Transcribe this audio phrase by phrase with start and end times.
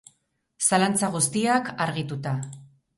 [0.69, 2.39] Zalantza guztiak, argituta.